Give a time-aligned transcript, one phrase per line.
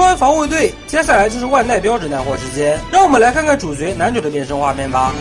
[0.00, 5.12] 说完防卫队，接下来就是万代标准耐货时间，让我们来看看主角男主的变身画面吧。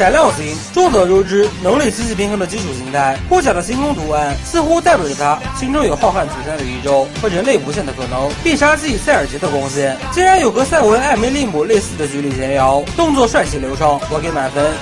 [0.00, 3.18] 闪亮型，众所周知，能力极其平衡的基础形态。
[3.28, 8.32] 护甲的星空图案似乎代表着他心中有浩瀚璀璨的宇宙和人类无限的可能。
[8.42, 14.72] 必杀技塞尔杰的光线，竟然有个赛文艾梅利姆类似的距离前摇，动作帅气流畅，我给满分。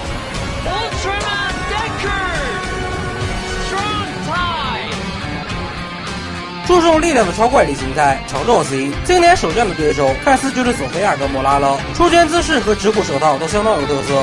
[6.65, 8.93] 注重力量的超怪力形态，强壮型。
[9.05, 14.23] 今年首战的对手看似就是索菲亚跟莫拉了，出拳姿势和直骨手套都相当有特色。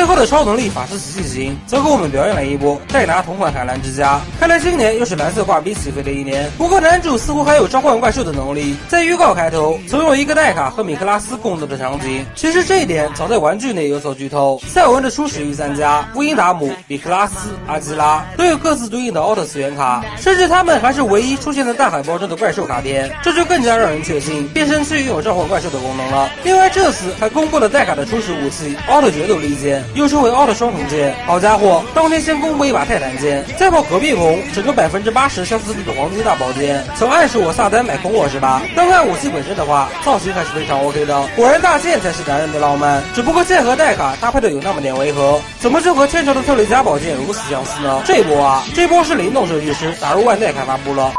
[0.00, 4.18] 最后的超能力法师奇迹型则给我们表演了一波戴拿同款海蓝之家。
[4.38, 6.50] 看来今年又是蓝色挂逼起飞的一年。
[6.56, 12.24] 不过男主似乎还有召唤怪兽的能力，在预告开头曾有一个戴卡和米克拉斯共斗的场景。
[12.34, 14.58] 其实这一点早在玩具内有所剧透。
[14.66, 26.30] 赛文的初始御三家乌英达姆、米克拉斯、阿基拉都有各自对应的奥特次元卡，甚至他们还是唯一出现在大海报中的怪兽卡片，这就更加让人确信变身器拥有召唤怪兽的功能了。
[26.42, 29.84] 另外这次还公布了戴卡的初始武器奥特决斗利剑。
[29.94, 38.62] 又称为奥特双瞳剑，好家伙，当天先公布一把泰坦剑，再跑隔壁孔，整个百分之八十相似度的黄金大宝剑，曾暗示我萨丹买空我是吧？
[38.76, 41.26] 单看武器本身的话，造型还是非常 OK 的。
[41.36, 48.02] 果然大剑才是男人的浪漫，只不过剑和戴卡搭配的有那么点违和，怎么就和天朝的特雷加宝剑如此相似呢？
[48.04, 51.12] 这波啊，这波是灵动设计师打入万代开发部了。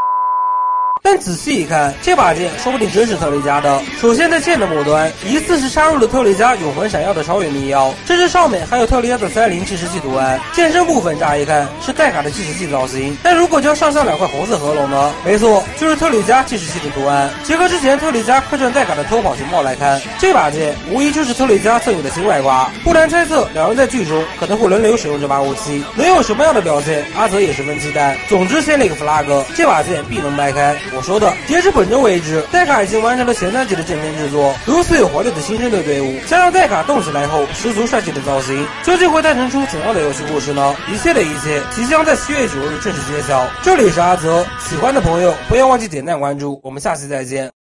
[1.04, 3.82] 但仔细一看，这把剑说不定真是特雷迦的。
[4.00, 10.40] 首先，在剑的末端，疑似是插入了特雷迦永恒闪耀的超远密钥，这只上面还有特雷迦的三零计时器图案。
[10.54, 15.12] 剑身部分乍一看是戴卡的计时器造型，但如果将上下两块红色合拢呢？
[15.26, 17.32] 没错，就是特雷迦计时器的图案。
[17.44, 22.72] 结合之前特雷迦客串戴卡的偷跑情报来看，这把剑无疑就是特雷迦赠予的新外挂。
[22.84, 28.16] 不难猜测，两人在剧中可能会轮流使用这把武器，能有什么样的表现，阿泽也十分期待。
[28.30, 29.26] 总之，先立个 flag，
[29.56, 30.78] 这把剑必能掰开。
[30.94, 34.54] 我说的，截至本周为止，戴卡已经完成了前三集的正片制作。
[34.66, 40.76] 如此有活力的新生队队伍，加上戴卡动起来后十足帅气的造型，究竟会诞生出怎样的游戏故事呢？
[40.92, 43.48] 一切的一切，即将在七月九日正式揭晓。
[43.62, 47.61] 这里是阿泽，喜欢的朋友不要忘记点赞关注，我们下期再见。